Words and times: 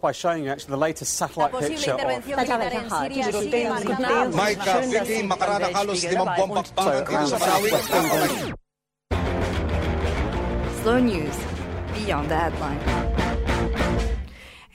by 0.00 0.12
showing 0.12 0.44
you 0.44 0.50
actually 0.50 0.70
the 0.70 0.76
latest 0.76 1.14
satellite 1.14 1.52
picture 1.52 1.92
of 1.92 2.00
Micah, 4.34 4.80
Vicky, 4.88 5.22
makarang 5.22 5.72
halos 5.72 6.04
limang 6.04 6.32
bakbakan 6.32 7.04
dito 7.04 7.26
sa 7.28 7.36
Marawi. 7.38 7.70
Slow 10.80 10.98
news. 10.98 11.36
Beyond 11.92 12.32
the 12.32 12.38
headline. 12.40 13.09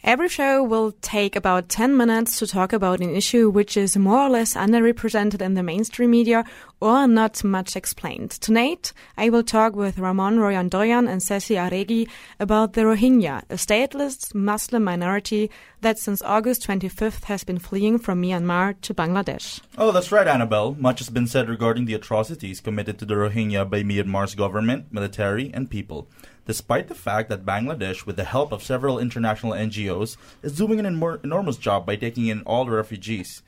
Every 0.06 0.30
show 0.30 0.62
will 0.62 0.92
take 1.02 1.36
about 1.36 1.68
10 1.68 1.98
minutes 1.98 2.38
to 2.38 2.46
talk 2.46 2.74
about 2.74 3.00
an 3.00 3.16
issue 3.16 3.50
which 3.50 3.76
is 3.76 3.98
more 3.98 4.20
or 4.20 4.30
less 4.30 4.54
underrepresented 4.54 5.42
in 5.42 5.56
the 5.56 5.64
mainstream 5.64 6.12
media 6.12 6.46
or 6.80 7.08
not 7.08 7.44
much 7.44 7.76
explained. 7.76 8.30
Tonight, 8.30 8.94
I 9.18 9.30
will 9.30 9.42
talk 9.42 9.76
with 9.76 9.98
Ramon 9.98 10.38
Royandoyan 10.38 11.10
and 11.10 11.24
Ceci 11.24 11.56
Aregi 11.56 12.08
about 12.40 12.74
the 12.74 12.82
Rohingya, 12.82 13.46
a 13.50 13.56
stateless 13.56 14.36
Muslim 14.36 14.84
minority 14.84 15.50
that 15.82 15.98
since 15.98 16.22
August 16.22 16.68
25th 16.68 17.24
has 17.24 17.44
been 17.44 17.58
fleeing 17.58 17.98
from 17.98 18.22
Myanmar 18.22 18.80
to 18.82 18.94
Bangladesh. 18.94 19.60
Oh, 19.76 19.92
that's 19.92 20.12
right, 20.12 20.28
Annabelle. 20.28 20.76
Much 20.76 21.00
has 21.00 21.10
been 21.10 21.26
said 21.26 21.50
regarding 21.50 21.86
the 21.86 21.96
atrocities 21.96 22.62
committed 22.62 23.00
to 23.00 23.06
the 23.06 23.16
Rohingya 23.16 23.68
by 23.72 23.82
Myanmar's 23.82 24.36
government, 24.36 24.94
military, 24.94 25.50
and 25.52 25.68
people 25.68 26.08
despite 26.46 26.88
the 26.88 26.96
fact 26.96 27.30
that 27.30 27.46
Bangladesh, 27.46 28.06
with 28.06 28.16
the 28.16 28.24
help 28.24 28.52
of 28.52 28.64
several 28.64 29.00
international 29.00 29.54
NGOs, 29.54 30.18
is 30.44 30.58
doing 30.58 30.80
an 30.80 30.86
enor- 30.86 31.24
enormous 31.24 31.58
job 31.58 31.86
by 31.86 31.96
taking 31.96 32.28
in 32.28 32.42
all 32.42 32.66
the 32.66 32.72
refugees. 32.72 33.42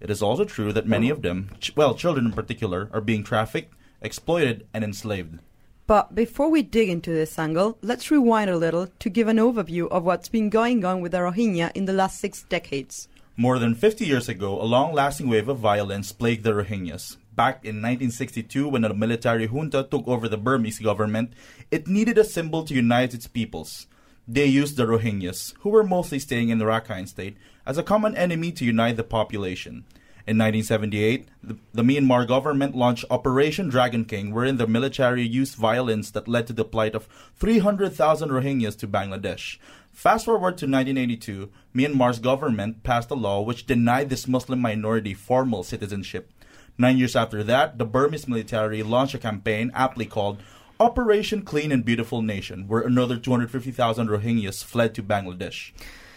It 0.00 0.10
is 0.10 0.22
also 0.22 0.44
true 0.44 0.72
that 0.72 0.86
many 0.86 1.10
of 1.10 1.22
them, 1.22 1.50
ch- 1.60 1.74
well, 1.76 1.94
children 1.94 2.26
in 2.26 2.32
particular, 2.32 2.90
are 2.92 3.00
being 3.00 3.24
trafficked, 3.24 3.74
exploited, 4.00 4.66
and 4.74 4.84
enslaved. 4.84 5.38
But 5.86 6.14
before 6.14 6.48
we 6.48 6.62
dig 6.62 6.88
into 6.88 7.10
this 7.10 7.38
angle, 7.38 7.78
let's 7.82 8.10
rewind 8.10 8.50
a 8.50 8.56
little 8.56 8.88
to 8.98 9.10
give 9.10 9.28
an 9.28 9.36
overview 9.36 9.88
of 9.90 10.04
what's 10.04 10.28
been 10.28 10.48
going 10.48 10.84
on 10.84 11.00
with 11.00 11.12
the 11.12 11.18
Rohingya 11.18 11.72
in 11.74 11.86
the 11.86 11.92
last 11.92 12.20
six 12.20 12.44
decades. 12.44 13.08
More 13.36 13.58
than 13.58 13.74
50 13.74 14.04
years 14.04 14.28
ago, 14.28 14.60
a 14.60 14.64
long 14.64 14.92
lasting 14.92 15.28
wave 15.28 15.48
of 15.48 15.58
violence 15.58 16.12
plagued 16.12 16.44
the 16.44 16.52
Rohingyas. 16.52 17.16
Back 17.34 17.64
in 17.64 17.76
1962, 17.76 18.68
when 18.68 18.84
a 18.84 18.92
military 18.92 19.46
junta 19.46 19.88
took 19.90 20.06
over 20.06 20.28
the 20.28 20.36
Burmese 20.36 20.80
government, 20.80 21.32
it 21.70 21.88
needed 21.88 22.18
a 22.18 22.24
symbol 22.24 22.62
to 22.64 22.74
unite 22.74 23.14
its 23.14 23.26
peoples. 23.26 23.86
They 24.28 24.44
used 24.44 24.76
the 24.76 24.84
Rohingyas, 24.84 25.54
who 25.60 25.70
were 25.70 25.82
mostly 25.82 26.18
staying 26.18 26.50
in 26.50 26.58
the 26.58 26.66
Rakhine 26.66 27.08
state, 27.08 27.38
as 27.64 27.78
a 27.78 27.82
common 27.82 28.14
enemy 28.16 28.52
to 28.52 28.66
unite 28.66 28.96
the 28.96 29.02
population. 29.02 29.84
In 30.24 30.38
1978, 30.38 31.26
the, 31.42 31.56
the, 31.72 31.82
Myanmar 31.82 32.28
government 32.28 32.76
launched 32.76 33.06
Operation 33.10 33.68
Dragon 33.68 34.04
King, 34.04 34.32
wherein 34.32 34.56
the 34.56 34.68
military 34.68 35.26
used 35.26 35.56
violence 35.56 36.12
that 36.12 36.28
led 36.28 36.46
to 36.46 36.52
the 36.52 36.64
plight 36.64 36.94
of 36.94 37.08
300,000 37.38 38.28
Rohingyas 38.28 38.78
to 38.78 38.86
Bangladesh. 38.86 39.58
Fast 39.90 40.26
forward 40.26 40.58
to 40.58 40.66
1982, 40.66 41.50
Myanmar's 41.74 42.20
government 42.20 42.84
passed 42.84 43.10
a 43.10 43.14
law 43.14 43.40
which 43.40 43.66
denied 43.66 44.10
this 44.10 44.28
Muslim 44.28 44.60
minority 44.60 45.14
formal 45.14 45.64
citizenship. 45.64 46.30
Nine 46.82 46.98
years 46.98 47.14
after 47.14 47.44
that, 47.44 47.78
the 47.78 47.84
Burmese 47.84 48.26
military 48.26 48.82
launched 48.82 49.14
a 49.14 49.18
campaign 49.18 49.70
aptly 49.72 50.04
called 50.04 50.42
Operation 50.80 51.42
Clean 51.42 51.70
and 51.70 51.84
Beautiful 51.84 52.22
Nation, 52.22 52.66
where 52.66 52.80
another 52.80 53.16
250,000 53.16 54.08
Rohingyas 54.08 54.64
fled 54.64 54.92
to 54.96 55.02
Bangladesh. 55.04 55.70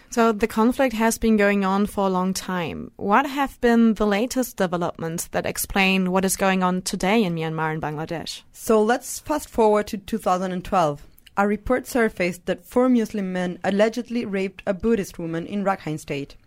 So 0.09 0.31
the 0.31 0.47
conflict 0.47 0.95
has 0.95 1.19
been 1.19 1.37
going 1.37 1.63
on 1.63 1.85
for 1.85 2.07
a 2.07 2.09
long 2.09 2.33
time. 2.33 2.89
What 2.95 3.27
have 3.27 3.61
been 3.61 3.93
the 3.93 4.07
latest 4.07 4.57
developments 4.57 5.27
that 5.27 5.45
explain 5.45 6.11
what 6.11 6.25
is 6.25 6.35
going 6.35 6.63
on 6.63 6.81
today 6.81 7.23
in 7.23 7.35
Myanmar 7.35 7.71
and 7.71 7.79
Bangladesh? 7.79 8.41
So 8.51 8.81
let's 8.81 9.19
fast 9.19 9.47
forward 9.47 9.85
to 9.89 9.99
2012. 9.99 11.05
A 11.37 11.47
report 11.47 11.85
surfaced 11.85 12.47
that 12.47 12.65
four 12.65 12.89
Muslim 12.89 13.31
men 13.31 13.59
allegedly 13.63 14.25
raped 14.25 14.63
a 14.65 14.73
Buddhist 14.73 15.19
woman 15.19 15.45
in 15.45 15.63
Rakhine 15.63 15.99
State. 15.99 16.37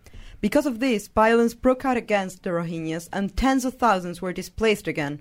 Because 0.41 0.67
of 0.67 0.79
this, 0.79 1.09
violence 1.09 1.55
broke 1.55 1.85
out 1.85 1.97
against 1.97 2.43
the 2.43 2.51
Rohingyas 2.51 3.09
and 3.13 3.37
tens 3.37 3.65
of 3.65 3.75
thousands 3.75 4.23
were 4.23 4.33
displaced 4.33 4.87
again. 4.87 5.21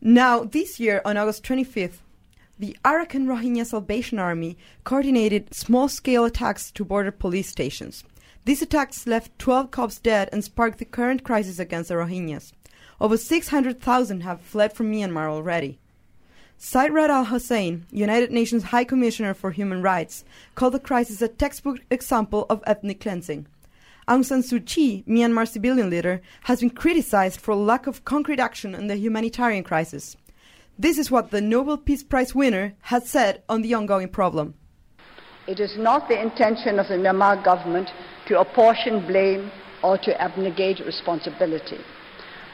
Now, 0.00 0.44
this 0.44 0.78
year, 0.78 1.00
on 1.04 1.16
August 1.16 1.44
25th, 1.44 1.98
the 2.58 2.76
Arakan 2.84 3.26
Rohingya 3.26 3.64
Salvation 3.64 4.18
Army 4.18 4.58
coordinated 4.84 5.54
small 5.54 5.88
scale 5.88 6.24
attacks 6.24 6.70
to 6.72 6.84
border 6.84 7.10
police 7.10 7.48
stations. 7.48 8.04
These 8.44 8.62
attacks 8.62 9.06
left 9.06 9.38
12 9.38 9.70
cops 9.70 9.98
dead 9.98 10.28
and 10.32 10.44
sparked 10.44 10.78
the 10.78 10.84
current 10.84 11.24
crisis 11.24 11.58
against 11.58 11.88
the 11.88 11.94
Rohingyas. 11.94 12.52
Over 13.00 13.16
600,000 13.16 14.20
have 14.20 14.40
fled 14.40 14.74
from 14.74 14.92
Myanmar 14.92 15.28
already. 15.28 15.78
Zeid 16.60 16.90
Ra'ad 16.90 17.08
Al 17.08 17.24
Hussein, 17.24 17.86
United 17.90 18.30
Nations 18.30 18.64
High 18.64 18.84
Commissioner 18.84 19.34
for 19.34 19.50
Human 19.50 19.80
Rights, 19.82 20.24
called 20.54 20.74
the 20.74 20.78
crisis 20.78 21.22
a 21.22 21.28
textbook 21.28 21.80
example 21.90 22.46
of 22.50 22.62
ethnic 22.66 23.00
cleansing. 23.00 23.46
Aung 24.08 24.24
San 24.24 24.42
Suu 24.42 24.58
Kyi, 24.66 25.04
Myanmar 25.06 25.46
civilian 25.46 25.88
leader, 25.88 26.20
has 26.42 26.60
been 26.60 26.70
criticized 26.70 27.40
for 27.40 27.54
lack 27.54 27.86
of 27.86 28.04
concrete 28.04 28.40
action 28.40 28.74
on 28.74 28.88
the 28.88 28.96
humanitarian 28.96 29.62
crisis. 29.62 30.16
This 30.76 30.98
is 30.98 31.08
what 31.08 31.30
the 31.30 31.40
Nobel 31.40 31.76
Peace 31.76 32.02
Prize 32.02 32.34
winner 32.34 32.74
has 32.80 33.08
said 33.08 33.44
on 33.48 33.62
the 33.62 33.74
ongoing 33.74 34.08
problem. 34.08 34.54
It 35.46 35.60
is 35.60 35.76
not 35.78 36.08
the 36.08 36.20
intention 36.20 36.80
of 36.80 36.88
the 36.88 36.94
Myanmar 36.94 37.44
government 37.44 37.90
to 38.26 38.40
apportion 38.40 39.06
blame 39.06 39.52
or 39.84 39.98
to 39.98 40.20
abnegate 40.20 40.80
responsibility. 40.84 41.78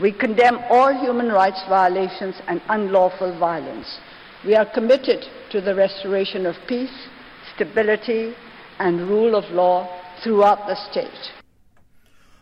We 0.03 0.13
condemn 0.13 0.59
all 0.69 0.93
human 0.93 1.29
rights 1.29 1.63
violations 1.67 2.35
and 2.47 2.61
unlawful 2.69 3.39
violence. 3.39 3.99
We 4.45 4.55
are 4.55 4.67
committed 4.67 5.25
to 5.51 5.63
the 5.63 5.75
restoration 5.75 6.45
of 6.45 6.57
peace, 6.69 7.09
stability, 7.55 8.35
and 8.79 9.09
rule 9.09 9.35
of 9.35 9.51
law 9.51 9.89
throughout 10.23 10.67
the 10.67 10.77
state. 10.91 11.38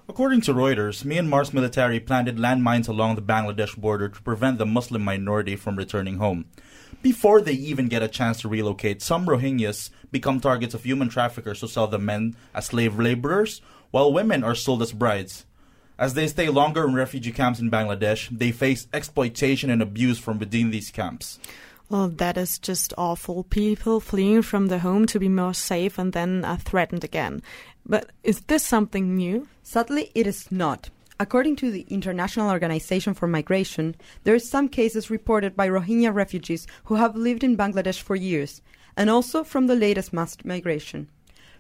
According 0.08 0.42
to 0.42 0.54
Reuters, 0.54 1.02
Myanmar's 1.02 1.52
military 1.52 1.98
planted 1.98 2.36
landmines 2.36 2.88
along 2.88 3.16
the 3.16 3.22
Bangladesh 3.22 3.76
border 3.76 4.08
to 4.08 4.22
prevent 4.22 4.56
the 4.56 4.64
Muslim 4.64 5.02
minority 5.02 5.56
from 5.56 5.74
returning 5.74 6.18
home. 6.18 6.44
Before 7.02 7.40
they 7.40 7.54
even 7.54 7.88
get 7.88 8.04
a 8.04 8.08
chance 8.08 8.40
to 8.40 8.48
relocate, 8.48 9.02
some 9.02 9.26
Rohingyas 9.26 9.90
become 10.12 10.38
targets 10.38 10.74
of 10.74 10.84
human 10.84 11.08
traffickers 11.08 11.60
who 11.60 11.66
sell 11.66 11.88
the 11.88 11.98
men 11.98 12.36
as 12.54 12.66
slave 12.66 12.96
laborers, 13.00 13.60
while 13.90 14.12
women 14.12 14.44
are 14.44 14.54
sold 14.54 14.80
as 14.80 14.92
brides. 14.92 15.44
As 15.98 16.14
they 16.14 16.28
stay 16.28 16.48
longer 16.50 16.86
in 16.86 16.94
refugee 16.94 17.32
camps 17.32 17.58
in 17.58 17.68
Bangladesh, 17.68 18.28
they 18.30 18.52
face 18.52 18.86
exploitation 18.92 19.70
and 19.70 19.82
abuse 19.82 20.20
from 20.20 20.38
within 20.38 20.70
these 20.70 20.90
camps. 20.90 21.40
Well, 21.88 22.08
that 22.08 22.36
is 22.36 22.58
just 22.58 22.92
awful. 22.98 23.44
People 23.44 24.00
fleeing 24.00 24.42
from 24.42 24.66
their 24.66 24.80
home 24.80 25.06
to 25.06 25.20
be 25.20 25.28
more 25.28 25.54
safe 25.54 25.98
and 25.98 26.12
then 26.12 26.44
are 26.44 26.56
threatened 26.56 27.04
again. 27.04 27.42
But 27.84 28.10
is 28.24 28.41
this 28.42 28.64
something 28.64 29.14
new? 29.14 29.47
Sadly, 29.62 30.10
it 30.14 30.26
is 30.26 30.50
not. 30.50 30.91
According 31.20 31.56
to 31.56 31.70
the 31.70 31.86
International 31.88 32.50
Organization 32.50 33.14
for 33.14 33.28
Migration, 33.28 33.94
there 34.24 34.34
are 34.34 34.41
some 34.41 34.69
cases 34.69 35.10
reported 35.10 35.54
by 35.54 35.69
Rohingya 35.69 36.12
refugees 36.12 36.66
who 36.84 36.97
have 36.97 37.14
lived 37.14 37.44
in 37.44 37.56
Bangladesh 37.56 38.03
for 38.03 38.16
years, 38.16 38.60
and 38.97 39.08
also 39.08 39.44
from 39.44 39.66
the 39.66 39.76
latest 39.76 40.12
mass 40.12 40.36
migration. 40.44 41.08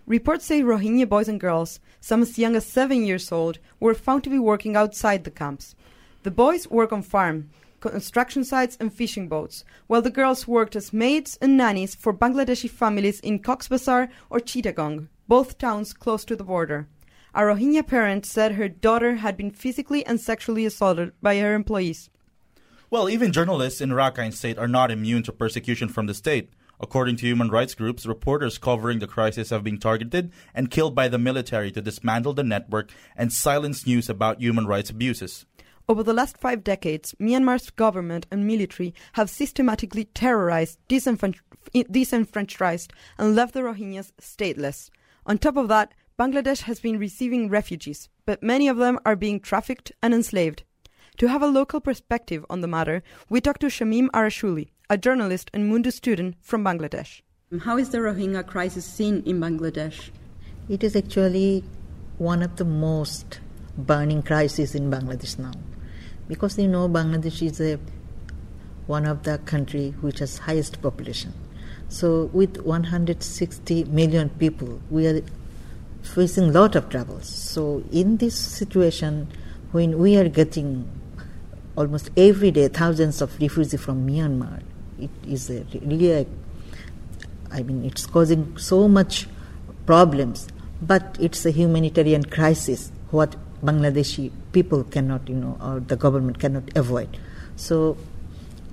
Reports 0.06 0.44
say 0.44 0.60
Rohingya 0.60 1.08
boys 1.08 1.28
and 1.28 1.40
girls, 1.40 1.80
some 2.00 2.22
as 2.22 2.38
young 2.38 2.54
as 2.54 2.66
seven 2.66 3.04
years 3.04 3.32
old, 3.32 3.58
were 3.80 3.94
found 3.94 4.24
to 4.24 4.30
be 4.30 4.38
working 4.38 4.76
outside 4.76 5.24
the 5.24 5.30
camps. 5.30 5.74
The 6.22 6.30
boys 6.30 6.68
work 6.68 6.92
on 6.92 7.02
farm, 7.02 7.50
construction 7.90 8.44
sites, 8.44 8.76
and 8.80 8.92
fishing 8.92 9.28
boats, 9.28 9.64
while 9.86 10.02
the 10.02 10.10
girls 10.10 10.46
worked 10.46 10.76
as 10.76 10.92
maids 10.92 11.38
and 11.40 11.56
nannies 11.56 11.94
for 11.94 12.12
Bangladeshi 12.12 12.70
families 12.70 13.20
in 13.20 13.38
Cox's 13.38 13.68
Bazar 13.68 14.08
or 14.30 14.40
Chittagong 14.40 15.08
both 15.28 15.58
towns 15.58 15.92
close 15.92 16.24
to 16.24 16.36
the 16.36 16.44
border. 16.44 16.88
A 17.34 17.40
Rohingya 17.40 17.86
parent 17.86 18.24
said 18.24 18.52
her 18.52 18.68
daughter 18.68 19.16
had 19.16 19.36
been 19.36 19.50
physically 19.50 20.04
and 20.06 20.20
sexually 20.20 20.64
assaulted 20.64 21.12
by 21.20 21.38
her 21.38 21.54
employees. 21.54 22.10
Well, 22.88 23.10
even 23.10 23.32
journalists 23.32 23.80
in 23.80 23.90
Rakhine 23.90 24.32
State 24.32 24.58
are 24.58 24.68
not 24.68 24.90
immune 24.90 25.22
to 25.24 25.32
persecution 25.32 25.88
from 25.88 26.06
the 26.06 26.14
state. 26.14 26.50
According 26.78 27.16
to 27.16 27.26
human 27.26 27.48
rights 27.50 27.74
groups, 27.74 28.06
reporters 28.06 28.58
covering 28.58 28.98
the 28.98 29.06
crisis 29.06 29.50
have 29.50 29.64
been 29.64 29.78
targeted 29.78 30.30
and 30.54 30.70
killed 30.70 30.94
by 30.94 31.08
the 31.08 31.18
military 31.18 31.72
to 31.72 31.80
dismantle 31.80 32.34
the 32.34 32.44
network 32.44 32.90
and 33.16 33.32
silence 33.32 33.86
news 33.86 34.08
about 34.08 34.40
human 34.40 34.66
rights 34.66 34.90
abuses. 34.90 35.46
Over 35.88 36.02
the 36.02 36.12
last 36.12 36.36
five 36.38 36.64
decades, 36.64 37.14
Myanmar's 37.20 37.70
government 37.70 38.26
and 38.32 38.44
military 38.44 38.92
have 39.12 39.30
systematically 39.30 40.06
terrorized, 40.06 40.80
disenfranchised, 40.88 42.92
and 43.18 43.36
left 43.36 43.54
the 43.54 43.60
Rohingyas 43.60 44.10
stateless. 44.20 44.90
On 45.26 45.38
top 45.38 45.56
of 45.56 45.68
that, 45.68 45.94
Bangladesh 46.18 46.62
has 46.62 46.80
been 46.80 46.98
receiving 46.98 47.48
refugees, 47.48 48.08
but 48.24 48.42
many 48.42 48.66
of 48.66 48.78
them 48.78 48.98
are 49.06 49.14
being 49.14 49.38
trafficked 49.38 49.92
and 50.02 50.12
enslaved. 50.12 50.64
To 51.18 51.28
have 51.28 51.42
a 51.42 51.46
local 51.46 51.80
perspective 51.80 52.44
on 52.50 52.62
the 52.62 52.68
matter, 52.68 53.04
we 53.28 53.40
talked 53.40 53.60
to 53.60 53.68
Shamim 53.68 54.08
Arashuli, 54.08 54.70
a 54.90 54.98
journalist 54.98 55.52
and 55.54 55.70
Mundus 55.70 55.94
student 55.94 56.34
from 56.40 56.64
Bangladesh. 56.64 57.20
How 57.60 57.76
is 57.76 57.90
the 57.90 57.98
Rohingya 57.98 58.44
crisis 58.44 58.84
seen 58.84 59.22
in 59.24 59.40
Bangladesh? 59.40 60.10
It 60.68 60.82
is 60.82 60.96
actually 60.96 61.62
one 62.18 62.42
of 62.42 62.56
the 62.56 62.64
most 62.64 63.38
burning 63.78 64.22
crises 64.22 64.74
in 64.74 64.90
Bangladesh 64.90 65.38
now, 65.38 65.52
because 66.28 66.58
you 66.58 66.68
know 66.68 66.88
Bangladesh 66.88 67.46
is 67.46 67.60
a 67.60 67.78
one 68.86 69.04
of 69.06 69.24
the 69.24 69.38
country 69.38 69.94
which 70.00 70.20
has 70.20 70.38
highest 70.38 70.80
population. 70.80 71.32
So, 71.88 72.30
with 72.32 72.58
160 72.62 73.84
million 73.84 74.28
people, 74.30 74.80
we 74.90 75.06
are 75.06 75.22
facing 76.02 76.44
a 76.50 76.52
lot 76.52 76.74
of 76.74 76.88
troubles. 76.88 77.28
So, 77.28 77.84
in 77.92 78.16
this 78.16 78.36
situation, 78.36 79.28
when 79.72 79.98
we 79.98 80.16
are 80.16 80.28
getting 80.28 80.88
almost 81.76 82.10
every 82.16 82.50
day 82.50 82.68
thousands 82.68 83.20
of 83.20 83.40
refugees 83.40 83.80
from 83.80 84.06
Myanmar, 84.08 84.62
it 84.98 85.10
is 85.28 85.50
a, 85.50 85.64
really 85.82 86.12
a, 86.12 86.26
I 87.52 87.62
mean, 87.62 87.84
it's 87.84 88.06
causing 88.06 88.56
so 88.56 88.88
much 88.88 89.28
problems, 89.84 90.48
but 90.82 91.16
it's 91.20 91.46
a 91.46 91.50
humanitarian 91.50 92.24
crisis, 92.24 92.90
what 93.10 93.36
Bangladeshi 93.66 94.30
people 94.52 94.84
cannot, 94.84 95.28
you 95.28 95.34
know, 95.34 95.58
or 95.60 95.80
the 95.80 95.96
government 95.96 96.38
cannot 96.38 96.64
avoid. 96.76 97.18
So, 97.56 97.96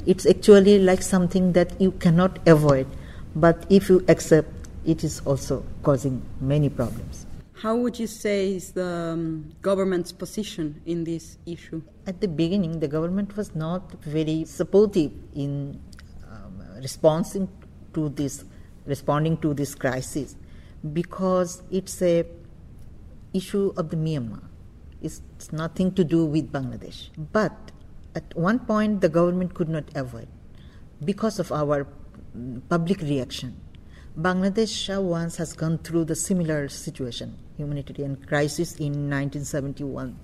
it's 0.05 0.25
actually 0.25 0.79
like 0.79 1.01
something 1.01 1.53
that 1.53 1.79
you 1.81 1.91
cannot 1.91 2.45
avoid, 2.47 2.87
but 3.35 3.65
if 3.69 3.89
you 3.89 4.03
accept, 4.07 4.49
it 4.85 5.03
is 5.03 5.21
also 5.25 5.65
causing 5.81 6.21
many 6.41 6.69
problems. 6.69 7.25
How 7.63 7.75
would 7.77 7.97
you 7.97 8.07
say 8.07 8.55
is 8.55 8.73
the 8.73 9.13
um, 9.15 9.53
government's 9.61 10.11
position 10.11 10.81
in 10.85 11.05
this 11.05 11.37
issue? 11.45 11.81
At 12.05 12.19
the 12.19 12.27
beginning, 12.27 12.81
the 12.81 12.89
government 12.89 13.37
was 13.37 13.55
not 13.55 13.89
very 14.03 14.43
supportive 14.43 15.11
in 15.33 15.79
um, 16.29 16.61
responding 16.81 17.47
to 17.93 18.09
this, 18.09 18.43
responding 18.85 19.37
to 19.37 19.53
this 19.53 19.75
crisis, 19.75 20.35
because 20.91 21.63
it's 21.71 22.01
a 22.01 22.25
issue 23.33 23.71
of 23.77 23.89
the 23.89 23.95
Myanmar. 23.95 24.41
It's 25.03 25.51
nothing 25.51 25.93
to 25.95 26.03
do 26.03 26.25
with 26.25 26.51
Bangladesh. 26.51 27.09
But 27.31 27.51
at 28.15 28.23
one 28.35 28.59
point, 28.59 29.01
the 29.01 29.09
government 29.09 29.53
could 29.53 29.69
not 29.69 29.83
avoid 29.95 30.27
because 31.03 31.39
of 31.39 31.51
our 31.51 31.85
mm, 32.35 32.61
public 32.69 33.01
reaction. 33.01 33.59
Bangladesh 34.17 35.01
once 35.01 35.37
has 35.37 35.53
gone 35.53 35.79
through 35.79 36.05
the 36.05 36.15
similar 36.15 36.69
situation, 36.69 37.35
humanitarian 37.57 38.15
crisis 38.15 38.75
in 38.75 39.09
1971. 39.09 40.17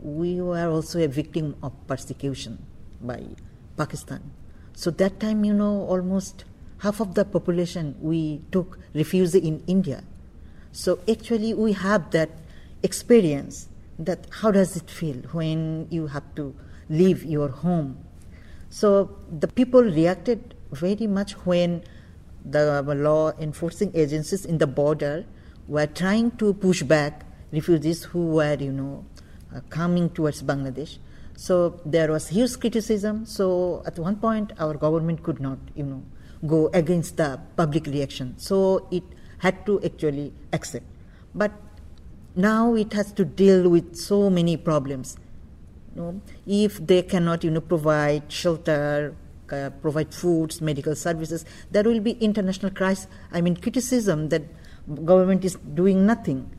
We 0.00 0.40
were 0.40 0.68
also 0.68 0.98
a 0.98 1.08
victim 1.08 1.54
of 1.62 1.72
persecution 1.86 2.64
by 3.00 3.22
Pakistan. 3.76 4.32
So 4.74 4.90
that 4.92 5.20
time, 5.20 5.44
you 5.44 5.52
know, 5.52 5.82
almost 5.86 6.44
half 6.78 7.00
of 7.00 7.14
the 7.14 7.24
population 7.24 7.94
we 8.00 8.40
took 8.50 8.78
refuge 8.94 9.34
in 9.34 9.62
India. 9.66 10.02
So 10.72 10.98
actually, 11.08 11.54
we 11.54 11.72
have 11.74 12.10
that 12.12 12.30
experience. 12.82 13.68
That 14.04 14.26
how 14.40 14.50
does 14.50 14.76
it 14.76 14.90
feel 14.90 15.16
when 15.32 15.86
you 15.90 16.06
have 16.08 16.34
to 16.36 16.54
leave 16.88 17.24
your 17.24 17.48
home? 17.48 17.98
So 18.70 19.16
the 19.38 19.48
people 19.48 19.82
reacted 19.82 20.54
very 20.72 21.06
much 21.06 21.32
when 21.46 21.84
the 22.44 22.82
law 22.82 23.32
enforcing 23.38 23.92
agencies 23.94 24.44
in 24.44 24.58
the 24.58 24.66
border 24.66 25.26
were 25.68 25.86
trying 25.86 26.30
to 26.32 26.54
push 26.54 26.82
back 26.82 27.24
refugees 27.52 28.04
who 28.04 28.26
were, 28.28 28.56
you 28.58 28.72
know, 28.72 29.04
uh, 29.54 29.60
coming 29.68 30.08
towards 30.10 30.42
Bangladesh. 30.42 30.98
So 31.36 31.80
there 31.84 32.10
was 32.10 32.28
huge 32.28 32.58
criticism. 32.58 33.26
So 33.26 33.82
at 33.86 33.98
one 33.98 34.16
point, 34.16 34.52
our 34.58 34.74
government 34.74 35.22
could 35.22 35.40
not, 35.40 35.58
you 35.74 35.84
know, 35.84 36.02
go 36.46 36.70
against 36.72 37.16
the 37.18 37.40
public 37.56 37.86
reaction. 37.86 38.34
So 38.38 38.88
it 38.90 39.04
had 39.38 39.64
to 39.66 39.80
actually 39.84 40.32
accept. 40.52 40.86
But 41.34 41.52
now 42.34 42.74
it 42.74 42.92
has 42.92 43.12
to 43.12 43.24
deal 43.24 43.68
with 43.68 43.96
so 43.96 44.30
many 44.30 44.56
problems. 44.56 45.16
You 45.94 46.02
know, 46.02 46.20
if 46.46 46.84
they 46.86 47.02
cannot, 47.02 47.44
you 47.44 47.50
know, 47.50 47.60
provide 47.60 48.30
shelter, 48.32 49.14
uh, 49.50 49.70
provide 49.82 50.14
foods, 50.14 50.60
medical 50.60 50.94
services, 50.94 51.44
there 51.70 51.82
will 51.82 52.00
be 52.00 52.12
international 52.12 52.72
crisis. 52.72 53.06
I 53.32 53.42
mean, 53.42 53.56
criticism 53.56 54.30
that 54.30 54.42
government 55.04 55.44
is 55.44 55.56
doing 55.74 56.06
nothing. 56.06 56.50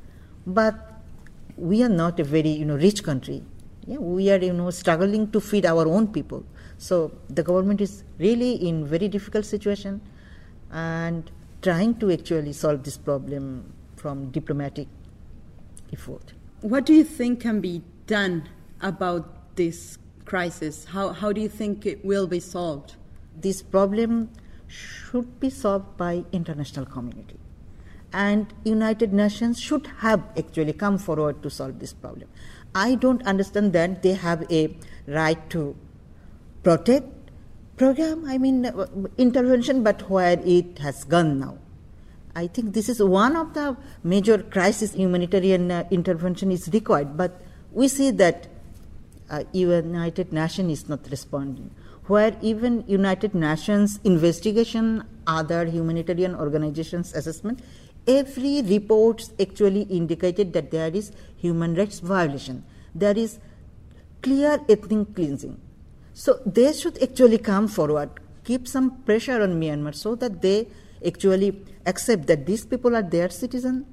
But 0.46 0.75
we 1.58 1.84
are 1.84 1.90
not 1.90 2.19
a 2.19 2.24
very, 2.24 2.50
you 2.50 2.66
know, 2.66 2.76
rich 2.76 3.04
country. 3.04 3.44
Yeah, 3.88 3.98
we 3.98 4.30
are, 4.31 4.38
you 4.38 4.54
know, 4.54 4.69
struggling 4.69 5.31
to 5.31 5.42
feed 5.42 5.66
our 5.66 5.88
own 5.88 6.08
people. 6.08 6.46
So 6.78 7.12
the 7.30 7.44
government 7.44 7.81
is 7.81 8.04
really 8.19 8.56
in 8.68 8.86
very 8.86 9.08
difficult 9.08 9.46
situation 9.46 10.02
and 10.72 11.30
trying 11.62 11.96
to 11.96 12.12
actually 12.12 12.54
solve 12.54 12.84
this 12.84 12.98
problem 12.98 13.74
from 13.96 14.31
diplomatic 14.31 14.88
effort. 15.94 16.34
What 16.62 16.86
do 16.86 16.94
you 16.94 17.04
think 17.04 17.42
can 17.42 17.62
be 17.62 17.81
done 18.07 18.50
about 18.81 19.56
this 19.56 19.98
crisis? 20.25 20.86
How, 20.86 21.10
how 21.10 21.31
do 21.31 21.42
you 21.42 21.50
think 21.50 21.86
it 21.86 22.04
will 22.04 22.28
be 22.28 22.40
solved? 22.40 22.95
This 23.40 23.62
problem 23.62 24.30
should 24.68 25.40
be 25.40 25.50
solved 25.50 25.98
by 25.98 26.25
international 26.31 26.86
community. 26.86 27.40
And 28.12 28.54
United 28.63 29.12
Nations 29.12 29.60
should 29.60 29.88
have 30.00 30.24
actually 30.38 30.74
come 30.74 30.98
forward 30.98 31.42
to 31.44 31.50
solve 31.50 31.80
this 31.80 31.94
problem. 31.94 32.30
I 32.75 32.95
don't 32.95 33.24
understand 33.24 33.74
that 33.74 34.04
they 34.04 34.13
have 34.13 34.45
a 34.51 34.75
right 35.07 35.50
to 35.51 35.75
protect 36.63 37.07
program, 37.78 38.25
I 38.25 38.38
mean 38.38 38.66
uh, 38.66 38.88
intervention, 39.18 39.84
but 39.84 40.10
where 40.10 40.40
it 40.44 40.80
has 40.80 41.04
gone 41.04 41.40
now. 41.40 41.57
I 42.35 42.47
think 42.47 42.74
this 42.74 42.89
is 42.89 43.01
one 43.01 43.35
of 43.35 43.53
the 43.53 43.77
major 44.03 44.39
crisis 44.41 44.94
humanitarian 44.94 45.69
uh, 45.69 45.88
intervention 45.91 46.51
is 46.51 46.68
required, 46.74 47.15
but 47.15 47.41
we 47.71 47.88
see 47.88 48.09
that 48.12 48.47
uh, 49.30 49.44
United 49.51 50.33
Nations 50.33 50.71
is 50.71 50.89
not 50.89 51.07
responding. 51.12 51.69
Where 52.07 52.35
even 52.41 52.83
United 52.88 53.35
Nations 53.35 54.00
investigation, 54.03 55.03
other 55.27 55.65
humanitarian 55.65 56.35
organizations 56.35 57.13
assessment, 57.13 57.62
every 58.07 58.62
report 58.63 59.30
actually 59.39 59.83
indicated 59.83 60.53
that 60.53 60.71
there 60.71 60.89
is 60.89 61.12
human 61.38 61.75
rights 61.75 62.00
violation. 62.00 62.63
There 62.94 63.18
is 63.18 63.39
clear 64.21 64.59
ethnic 64.68 65.15
cleansing. 65.15 65.59
So 66.13 66.39
they 66.45 66.74
should 66.74 67.01
actually 67.01 67.38
come 67.38 67.68
forward, 67.68 68.09
keep 68.44 68.68
some 68.68 69.01
pressure 69.03 69.41
on 69.41 69.59
Myanmar 69.62 69.95
so 69.95 70.15
that 70.15 70.41
they 70.41 70.68
actually 71.06 71.64
accept 71.86 72.28
that 72.28 72.46
these 72.46 72.66
people 72.66 72.96
are 72.96 73.04
their 73.04 73.30
citizen 73.30 73.86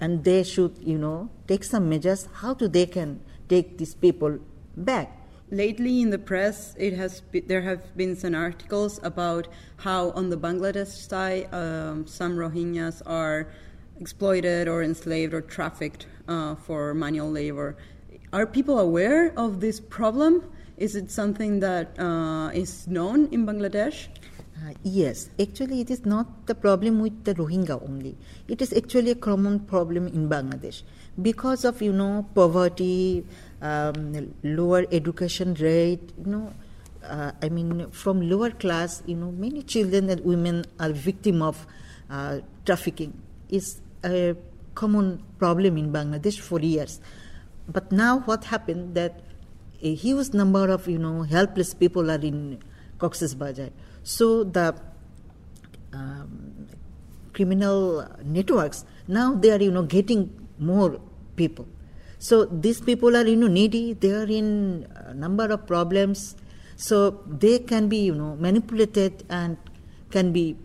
and 0.00 0.24
they 0.24 0.42
should, 0.42 0.76
you 0.78 0.98
know, 0.98 1.30
take 1.46 1.64
some 1.64 1.88
measures 1.88 2.28
how 2.34 2.54
to 2.54 2.68
they 2.68 2.86
can 2.86 3.20
take 3.48 3.78
these 3.78 3.94
people 3.94 4.38
back. 4.76 5.12
Lately, 5.50 6.02
in 6.02 6.10
the 6.10 6.18
press, 6.18 6.74
it 6.76 6.92
has 6.94 7.22
there 7.46 7.62
have 7.62 7.96
been 7.96 8.16
some 8.16 8.34
articles 8.34 8.98
about 9.04 9.46
how 9.76 10.10
on 10.10 10.28
the 10.28 10.36
Bangladesh 10.36 10.88
side, 10.88 11.48
um, 11.54 12.04
some 12.06 12.36
Rohingyas 12.36 13.00
are 13.06 13.48
exploited 14.00 14.66
or 14.66 14.82
enslaved 14.82 15.32
or 15.32 15.40
trafficked 15.40 16.06
uh, 16.26 16.56
for 16.56 16.94
manual 16.94 17.30
labor. 17.30 17.76
Are 18.32 18.44
people 18.44 18.80
aware 18.80 19.32
of 19.38 19.60
this 19.60 19.78
problem? 19.78 20.50
Is 20.76 20.96
it 20.96 21.10
something 21.12 21.60
that 21.60 21.98
uh, 21.98 22.50
is 22.52 22.88
known 22.88 23.28
in 23.32 23.46
Bangladesh? 23.46 24.08
Uh, 24.64 24.72
yes, 24.82 25.28
actually, 25.38 25.82
it 25.82 25.90
is 25.90 26.06
not 26.06 26.46
the 26.46 26.54
problem 26.54 27.00
with 27.00 27.24
the 27.24 27.34
Rohingya 27.34 27.82
only. 27.82 28.16
It 28.48 28.62
is 28.62 28.72
actually 28.72 29.10
a 29.10 29.14
common 29.14 29.60
problem 29.60 30.06
in 30.06 30.30
Bangladesh 30.30 30.82
because 31.20 31.64
of 31.66 31.82
you 31.82 31.92
know 31.92 32.26
poverty, 32.34 33.24
um, 33.60 34.32
lower 34.42 34.86
education 34.90 35.52
rate. 35.60 36.00
You 36.24 36.30
know, 36.30 36.54
uh, 37.04 37.32
I 37.42 37.50
mean, 37.50 37.90
from 37.90 38.28
lower 38.30 38.50
class, 38.50 39.02
you 39.04 39.16
know, 39.16 39.30
many 39.30 39.62
children 39.62 40.08
and 40.08 40.24
women 40.24 40.64
are 40.80 40.90
victim 40.90 41.42
of 41.42 41.66
uh, 42.08 42.38
trafficking. 42.64 43.12
Is 43.50 43.82
a 44.04 44.34
common 44.74 45.22
problem 45.38 45.76
in 45.76 45.92
Bangladesh 45.92 46.40
for 46.40 46.60
years. 46.60 46.98
But 47.68 47.92
now, 47.92 48.20
what 48.20 48.44
happened 48.44 48.94
that 48.94 49.20
a 49.82 49.94
huge 49.94 50.32
number 50.32 50.70
of 50.70 50.88
you 50.88 50.98
know 50.98 51.22
helpless 51.22 51.74
people 51.74 52.10
are 52.10 52.24
in 52.24 52.58
Cox's 52.98 53.34
Bazar. 53.34 53.68
So 54.06 54.44
the 54.44 54.72
um, 55.92 56.68
criminal 57.32 58.06
networks 58.22 58.84
now 59.08 59.34
they 59.34 59.50
are 59.50 59.60
you 59.60 59.72
know 59.72 59.82
getting 59.82 60.30
more 60.58 61.00
people. 61.34 61.66
So 62.18 62.44
these 62.46 62.80
people 62.80 63.16
are 63.16 63.26
you 63.26 63.34
know 63.34 63.48
needy. 63.48 63.94
They 63.94 64.12
are 64.12 64.30
in 64.30 64.86
a 64.94 65.12
number 65.12 65.50
of 65.50 65.66
problems. 65.66 66.36
So 66.76 67.22
they 67.26 67.58
can 67.58 67.88
be 67.88 67.98
you 67.98 68.14
know 68.14 68.36
manipulated 68.36 69.24
and 69.28 69.56
can 70.10 70.32
be 70.32 70.56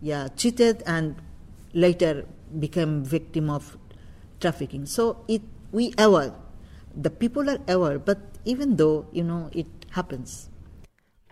yeah 0.00 0.28
cheated 0.36 0.84
and 0.86 1.16
later 1.72 2.24
become 2.60 3.02
victim 3.02 3.50
of 3.50 3.76
trafficking. 4.38 4.86
So 4.86 5.24
it 5.26 5.42
we 5.72 5.92
aware 5.98 6.32
the 6.94 7.10
people 7.10 7.50
are 7.50 7.58
aware, 7.66 7.98
but 7.98 8.18
even 8.44 8.76
though 8.76 9.06
you 9.10 9.24
know 9.24 9.50
it 9.50 9.66
happens. 9.90 10.48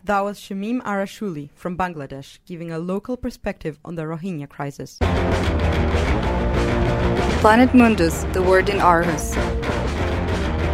That 0.04 0.25
was 0.25 0.40
Shamim 0.40 0.82
Arashuli 0.82 1.50
from 1.54 1.76
Bangladesh 1.76 2.40
giving 2.44 2.73
a 2.73 2.78
local 2.80 3.16
perspective 3.16 3.78
on 3.85 3.94
the 3.94 4.02
Rohingya 4.02 4.49
crisis. 4.49 4.99
Planet 7.40 7.71
Mundus, 7.73 8.25
the 8.32 8.42
word 8.42 8.68
in 8.68 8.78
Aarhus. 8.78 9.37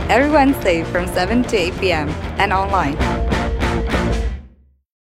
Every 0.08 0.30
Wednesday 0.30 0.82
from 0.84 1.06
7 1.06 1.42
to 1.42 1.56
8 1.58 1.78
p.m. 1.78 2.08
and 2.38 2.54
online. 2.54 2.96